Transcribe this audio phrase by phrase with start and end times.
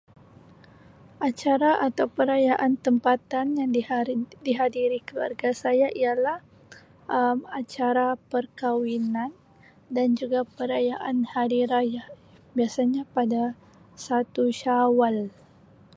[1.27, 6.39] Acara atau perayaan tempatan yang dihadiri-yang dihadiri oleh keluarga saya ialah
[7.61, 9.29] acara perkahwinan
[9.95, 12.03] dan juga perayaan hari raya,
[12.57, 13.43] biasanya pada
[14.05, 15.17] satu syawal.